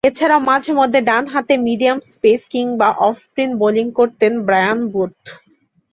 [0.03, 5.15] এছাড়াও মাঝে-মধ্যে ডানহাতে মিডিয়াম পেস কিংবা অফ স্পিন বোলিং করতেন ব্রায়ান বুথ।